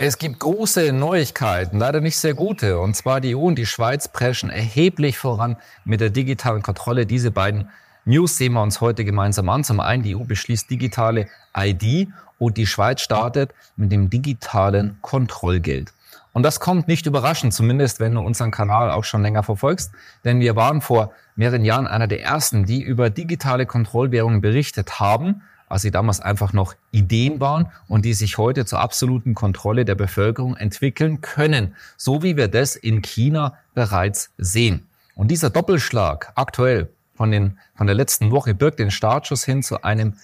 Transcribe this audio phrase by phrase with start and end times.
[0.00, 2.78] Es gibt große Neuigkeiten, leider nicht sehr gute.
[2.78, 7.04] Und zwar die EU und die Schweiz preschen erheblich voran mit der digitalen Kontrolle.
[7.04, 7.68] Diese beiden
[8.04, 9.64] News sehen wir uns heute gemeinsam an.
[9.64, 11.26] Zum einen, die EU beschließt digitale
[11.56, 12.06] ID
[12.38, 15.92] und die Schweiz startet mit dem digitalen Kontrollgeld.
[16.32, 19.90] Und das kommt nicht überraschend, zumindest wenn du unseren Kanal auch schon länger verfolgst,
[20.24, 25.42] denn wir waren vor mehreren Jahren einer der ersten, die über digitale Kontrollwährungen berichtet haben
[25.68, 29.94] als sie damals einfach noch Ideen waren und die sich heute zur absoluten Kontrolle der
[29.94, 34.86] Bevölkerung entwickeln können, so wie wir das in China bereits sehen.
[35.14, 39.82] Und dieser Doppelschlag aktuell von, den, von der letzten Woche birgt den Startschuss hin zu
[39.82, 40.14] einem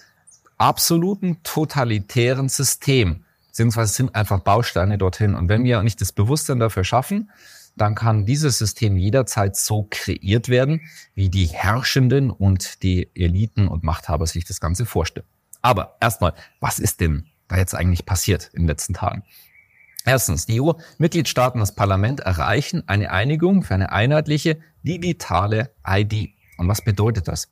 [0.57, 5.35] absoluten totalitären System, beziehungsweise sind einfach Bausteine dorthin.
[5.35, 7.29] Und wenn wir nicht das Bewusstsein dafür schaffen,
[7.75, 10.81] dann kann dieses System jederzeit so kreiert werden,
[11.13, 15.27] wie die Herrschenden und die Eliten und Machthaber sich das Ganze vorstellen.
[15.65, 19.23] Aber erstmal, was ist denn da jetzt eigentlich passiert in den letzten Tagen?
[20.05, 26.35] Erstens, die EU-Mitgliedstaaten und das Parlament erreichen eine Einigung für eine einheitliche digitale ID.
[26.59, 27.51] Und was bedeutet das?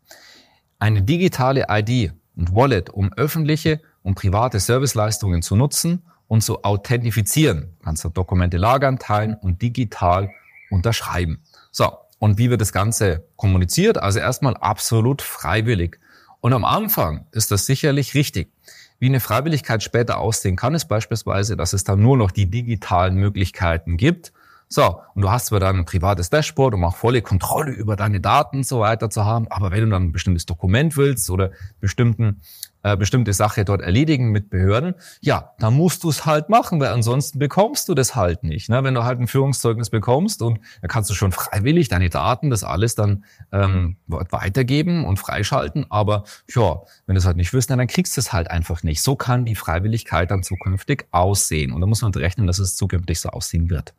[0.77, 7.75] Eine digitale ID und Wallet, um öffentliche und private Serviceleistungen zu nutzen und zu authentifizieren.
[7.83, 10.29] Kannst du Dokumente lagern, teilen und digital
[10.69, 11.41] unterschreiben.
[11.71, 13.97] So, und wie wird das Ganze kommuniziert?
[13.97, 15.99] Also erstmal absolut freiwillig.
[16.43, 18.51] Und am Anfang ist das sicherlich richtig.
[18.99, 23.15] Wie eine Freiwilligkeit später aussehen kann, ist beispielsweise, dass es dann nur noch die digitalen
[23.15, 24.33] Möglichkeiten gibt.
[24.67, 28.19] So, und du hast zwar dann ein privates Dashboard, um auch volle Kontrolle über deine
[28.19, 31.51] Daten und so weiter zu haben, aber wenn du dann ein bestimmtes Dokument willst oder
[31.79, 32.41] bestimmten
[32.83, 36.89] äh, bestimmte Sache dort erledigen mit Behörden, ja, dann musst du es halt machen, weil
[36.89, 38.69] ansonsten bekommst du das halt nicht.
[38.69, 38.83] Ne?
[38.83, 42.63] Wenn du halt ein Führungszeugnis bekommst und dann kannst du schon freiwillig deine Daten, das
[42.63, 47.87] alles dann ähm, weitergeben und freischalten, aber ja, wenn du es halt nicht wirst, dann
[47.87, 49.01] kriegst du es halt einfach nicht.
[49.01, 53.19] So kann die Freiwilligkeit dann zukünftig aussehen und da muss man rechnen, dass es zukünftig
[53.19, 53.93] so aussehen wird.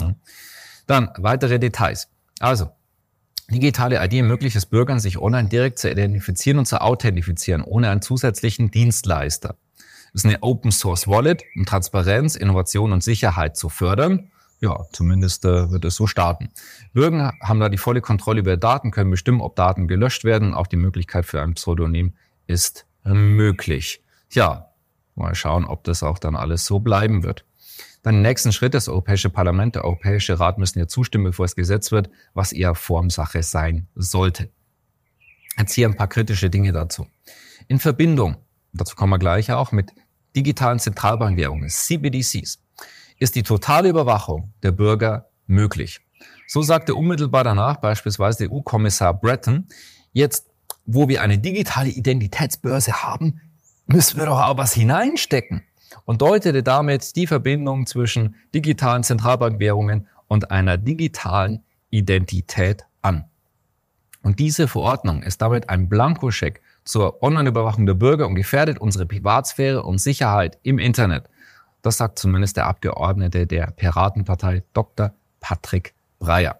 [0.00, 0.14] Ne?
[0.86, 2.08] Dann weitere Details.
[2.38, 2.70] Also,
[3.50, 8.02] Digitale ID ermöglicht es Bürgern, sich online direkt zu identifizieren und zu authentifizieren, ohne einen
[8.02, 9.56] zusätzlichen Dienstleister.
[10.12, 14.30] Es ist eine Open Source Wallet, um Transparenz, Innovation und Sicherheit zu fördern.
[14.60, 16.50] Ja, zumindest äh, wird es so starten.
[16.92, 20.54] Bürger haben da die volle Kontrolle über Daten, können bestimmen, ob Daten gelöscht werden.
[20.54, 22.14] Auch die Möglichkeit für ein Pseudonym
[22.46, 24.02] ist möglich.
[24.30, 24.70] Ja,
[25.14, 27.44] mal schauen, ob das auch dann alles so bleiben wird.
[28.06, 31.56] Dann im nächsten Schritt, das Europäische Parlament, der Europäische Rat müssen ja zustimmen, bevor es
[31.56, 34.48] Gesetz wird, was eher Formsache sein sollte.
[35.58, 37.08] Jetzt hier ein paar kritische Dinge dazu.
[37.66, 38.36] In Verbindung,
[38.72, 39.90] dazu kommen wir gleich auch, mit
[40.36, 42.62] digitalen Zentralbankwährungen, CBDCs,
[43.18, 45.98] ist die totale Überwachung der Bürger möglich.
[46.46, 49.66] So sagte unmittelbar danach beispielsweise der EU-Kommissar Breton,
[50.12, 50.46] jetzt,
[50.84, 53.40] wo wir eine digitale Identitätsbörse haben,
[53.86, 55.64] müssen wir doch auch was hineinstecken
[56.04, 63.24] und deutete damit die Verbindung zwischen digitalen Zentralbankwährungen und einer digitalen Identität an.
[64.22, 69.82] Und diese Verordnung ist damit ein Blankoscheck zur Online-Überwachung der Bürger und gefährdet unsere Privatsphäre
[69.82, 71.28] und Sicherheit im Internet.
[71.82, 75.12] Das sagt zumindest der Abgeordnete der Piratenpartei Dr.
[75.38, 76.58] Patrick Breyer.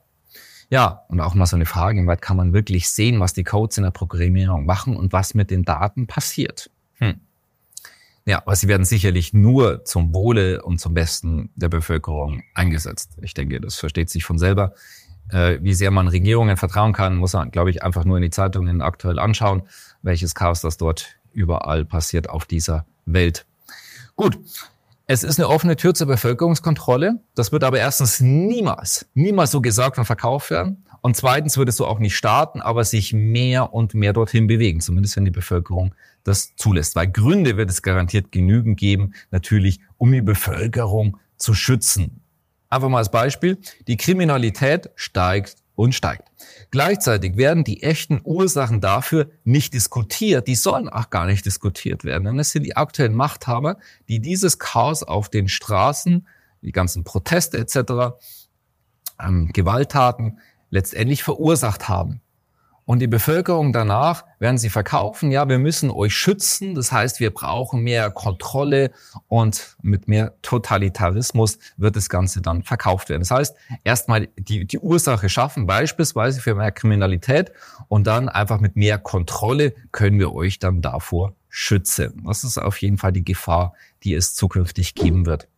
[0.70, 3.78] Ja, und auch mal so eine Frage, inwieweit kann man wirklich sehen, was die Codes
[3.78, 6.70] in der Programmierung machen und was mit den Daten passiert?
[6.98, 7.20] Hm.
[8.26, 13.16] Ja, aber sie werden sicherlich nur zum Wohle und zum Besten der Bevölkerung eingesetzt.
[13.22, 14.74] Ich denke, das versteht sich von selber.
[15.30, 18.30] Äh, wie sehr man Regierungen vertrauen kann, muss man, glaube ich, einfach nur in die
[18.30, 19.62] Zeitungen aktuell anschauen,
[20.02, 23.46] welches Chaos das dort überall passiert auf dieser Welt.
[24.16, 24.38] Gut,
[25.06, 27.20] es ist eine offene Tür zur Bevölkerungskontrolle.
[27.36, 30.84] Das wird aber erstens niemals, niemals so gesagt und verkauft werden.
[31.06, 34.80] Und zweitens wird es so auch nicht starten, aber sich mehr und mehr dorthin bewegen,
[34.80, 35.94] zumindest wenn die Bevölkerung
[36.24, 36.96] das zulässt.
[36.96, 42.22] Weil Gründe wird es garantiert genügend geben, natürlich, um die Bevölkerung zu schützen.
[42.70, 46.24] Einfach mal als Beispiel, die Kriminalität steigt und steigt.
[46.72, 50.48] Gleichzeitig werden die echten Ursachen dafür nicht diskutiert.
[50.48, 52.24] Die sollen auch gar nicht diskutiert werden.
[52.24, 53.78] Denn es sind die aktuellen Machthaber,
[54.08, 56.26] die dieses Chaos auf den Straßen,
[56.62, 58.18] die ganzen Proteste etc.,
[59.20, 60.40] ähm, Gewalttaten
[60.70, 62.20] letztendlich verursacht haben.
[62.86, 66.76] Und die Bevölkerung danach werden sie verkaufen, ja, wir müssen euch schützen.
[66.76, 68.92] Das heißt, wir brauchen mehr Kontrolle
[69.26, 73.22] und mit mehr Totalitarismus wird das Ganze dann verkauft werden.
[73.22, 77.50] Das heißt, erstmal die, die Ursache schaffen, beispielsweise für mehr Kriminalität
[77.88, 82.22] und dann einfach mit mehr Kontrolle können wir euch dann davor schützen.
[82.24, 83.74] Das ist auf jeden Fall die Gefahr,
[84.04, 85.48] die es zukünftig geben wird.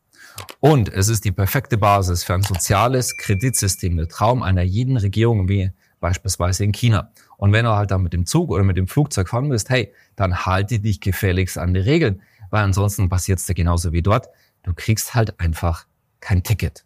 [0.60, 5.48] Und es ist die perfekte Basis für ein soziales Kreditsystem, der Traum einer jeden Regierung
[5.48, 5.70] wie
[6.00, 7.10] beispielsweise in China.
[7.36, 9.92] Und wenn du halt dann mit dem Zug oder mit dem Flugzeug fahren willst, hey,
[10.16, 14.28] dann halte dich gefälligst an die Regeln, weil ansonsten passiert es dir genauso wie dort.
[14.62, 15.86] du kriegst halt einfach
[16.20, 16.84] kein Ticket.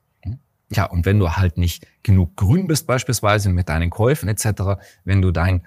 [0.70, 5.20] Ja, und wenn du halt nicht genug grün bist beispielsweise mit deinen Käufen etc., wenn
[5.20, 5.62] du dein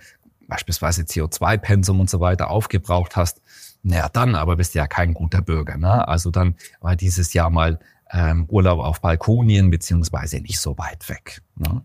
[0.48, 3.42] beispielsweise CO2-Pensum und so weiter aufgebraucht hast,
[3.88, 5.78] naja, dann aber bist du ja kein guter Bürger.
[5.78, 6.08] Ne?
[6.08, 7.80] Also dann war dieses Jahr mal
[8.12, 11.44] ähm, Urlaub auf Balkonien beziehungsweise nicht so weit weg.
[11.56, 11.84] Ne?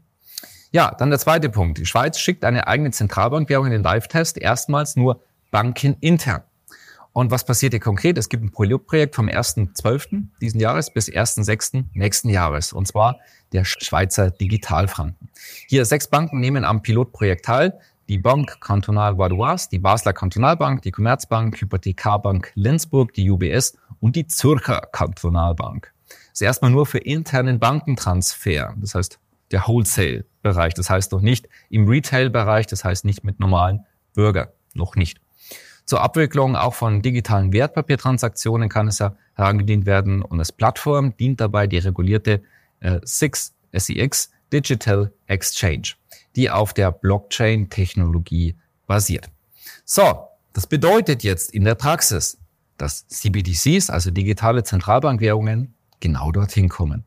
[0.73, 1.77] Ja, dann der zweite Punkt.
[1.77, 5.21] Die Schweiz schickt eine eigene Zentralbankwährung in den Live-Test, erstmals nur
[5.51, 6.43] bankenintern.
[7.13, 8.17] Und was passiert hier konkret?
[8.17, 10.29] Es gibt ein Pilotprojekt vom 1.12.
[10.41, 11.85] diesen Jahres bis 1.6.
[11.93, 12.73] nächsten Jahres.
[12.73, 13.19] Und zwar
[13.53, 15.29] der Schweizer Digitalfranken.
[15.69, 17.79] Hier sechs Banken nehmen am Pilotprojekt teil.
[18.11, 24.27] Die Banque Cantonale Vaudoise, die Basler Kantonalbank, die Commerzbank, Hypothekarbank Linzburg, die UBS und die
[24.27, 25.93] Zürcher Kantonalbank.
[26.09, 28.75] Das ist erstmal nur für internen Bankentransfer.
[28.79, 29.21] Das heißt,
[29.53, 30.75] der Wholesale-Bereich.
[30.75, 32.67] Das heißt doch nicht im Retail-Bereich.
[32.67, 34.55] Das heißt nicht mit normalen Bürger.
[34.75, 35.21] Noch nicht.
[35.85, 41.41] Zur Abwicklung auch von digitalen Wertpapiertransaktionen kann es ja herangedient werden und als Plattform dient
[41.41, 42.43] dabei die regulierte
[42.81, 45.93] äh, SIX, SEX Digital Exchange,
[46.37, 48.57] die auf der Blockchain-Technologie
[48.87, 49.29] basiert.
[49.85, 52.39] So, das bedeutet jetzt in der Praxis,
[52.77, 57.05] dass CBDCs, also digitale Zentralbankwährungen, genau dorthin kommen.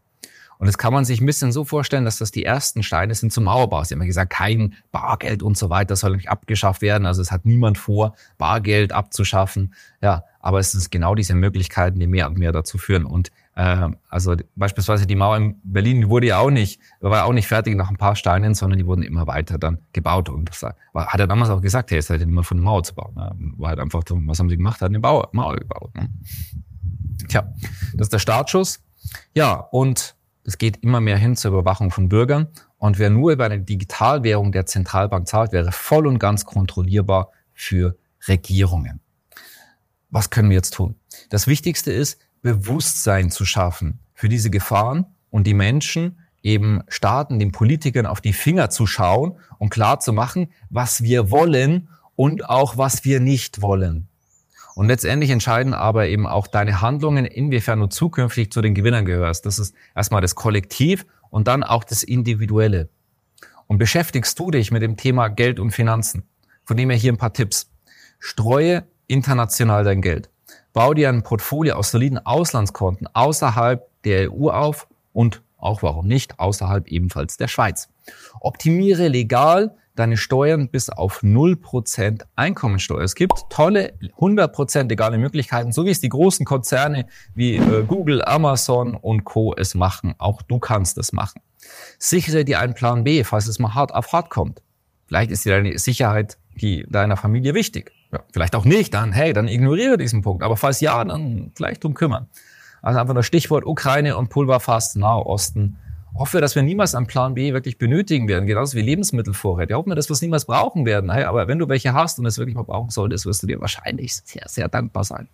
[0.63, 3.33] Und das kann man sich ein bisschen so vorstellen, dass das die ersten Steine sind
[3.33, 3.83] zum Mauerbau.
[3.83, 7.05] Sie haben ja gesagt, kein Bargeld und so weiter soll nicht abgeschafft werden.
[7.05, 9.73] Also es hat niemand vor, Bargeld abzuschaffen.
[10.01, 13.03] Ja, aber es ist genau diese Möglichkeiten, die mehr und mehr dazu führen.
[13.03, 17.47] Und also beispielsweise die Mauer in Berlin die wurde ja auch nicht, war auch nicht
[17.47, 20.29] fertig nach ein paar Steinen, sondern die wurden immer weiter dann gebaut.
[20.29, 22.95] Und das hat er damals auch gesagt, hey, es seid immer von der Mauer zu
[22.95, 23.13] bauen.
[23.15, 23.31] Ne?
[23.57, 24.81] War halt einfach, was haben sie gemacht?
[24.81, 25.93] Hat eine Mauer, Mauer gebaut.
[25.95, 26.09] Ne?
[27.27, 27.53] Tja,
[27.93, 28.83] das ist der Startschuss.
[29.35, 30.15] Ja, und
[30.45, 32.47] es geht immer mehr hin zur Überwachung von Bürgern.
[32.79, 37.97] Und wer nur über eine Digitalwährung der Zentralbank zahlt, wäre voll und ganz kontrollierbar für
[38.27, 38.99] Regierungen.
[40.09, 40.95] Was können wir jetzt tun?
[41.29, 47.51] Das Wichtigste ist, Bewusstsein zu schaffen für diese Gefahren und die Menschen eben Staaten, den
[47.51, 52.77] Politikern auf die Finger zu schauen und klar zu machen, was wir wollen und auch
[52.77, 54.09] was wir nicht wollen.
[54.75, 59.45] Und letztendlich entscheiden aber eben auch deine Handlungen, inwiefern du zukünftig zu den Gewinnern gehörst.
[59.45, 62.89] Das ist erstmal das Kollektiv und dann auch das Individuelle.
[63.67, 66.23] Und beschäftigst du dich mit dem Thema Geld und Finanzen?
[66.65, 67.69] Von dem her hier ein paar Tipps.
[68.19, 70.29] Streue international dein Geld.
[70.73, 76.39] Bau dir ein Portfolio aus soliden Auslandskonten außerhalb der EU auf und auch warum nicht
[76.39, 77.89] außerhalb ebenfalls der Schweiz.
[78.41, 83.03] Optimiere legal deine Steuern bis auf 0% Einkommensteuer.
[83.03, 87.05] Es gibt tolle 100% legale Möglichkeiten, so wie es die großen Konzerne
[87.35, 89.53] wie äh, Google, Amazon und Co.
[89.55, 90.15] es machen.
[90.17, 91.39] Auch du kannst es machen.
[91.99, 94.63] Sichere dir einen Plan B, falls es mal hart auf hart kommt.
[95.05, 97.91] Vielleicht ist dir deine Sicherheit die deiner Familie wichtig.
[98.13, 100.43] Ja, vielleicht auch nicht, dann hey, dann ignoriere diesen Punkt.
[100.43, 102.27] Aber falls ja, dann vielleicht drum kümmern.
[102.81, 105.77] Also einfach das Stichwort Ukraine und Pulverfass, Nahosten
[106.15, 109.73] hoffe, dass wir niemals einen Plan B wirklich benötigen werden, genauso wie Lebensmittelvorräte.
[109.73, 111.11] Ich hoffe, dass wir es niemals brauchen werden.
[111.11, 113.59] Hey, aber wenn du welche hast und es wirklich mal brauchen solltest, wirst du dir
[113.59, 115.27] wahrscheinlich sehr, sehr dankbar sein.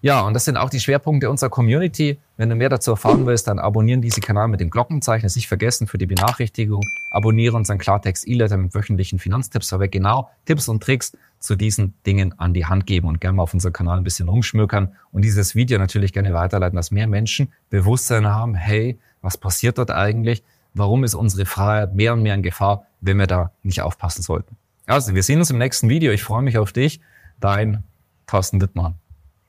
[0.00, 2.18] Ja, und das sind auch die Schwerpunkte unserer Community.
[2.36, 5.28] Wenn du mehr dazu erfahren willst, dann abonnieren diesen Kanal mit dem Glockenzeichen.
[5.34, 6.82] Nicht vergessen für die Benachrichtigung.
[7.18, 11.94] Abonniere unseren Klartext E-Letter mit wöchentlichen Finanztipps, weil wir genau Tipps und Tricks zu diesen
[12.06, 15.24] Dingen an die Hand geben und gerne mal auf unserem Kanal ein bisschen rumschmökern und
[15.24, 20.44] dieses Video natürlich gerne weiterleiten, dass mehr Menschen Bewusstsein haben, hey, was passiert dort eigentlich?
[20.74, 24.56] Warum ist unsere Freiheit mehr und mehr in Gefahr, wenn wir da nicht aufpassen sollten?
[24.86, 26.12] Also, wir sehen uns im nächsten Video.
[26.12, 27.00] Ich freue mich auf dich.
[27.40, 27.82] Dein
[28.28, 28.94] Thorsten Wittmann.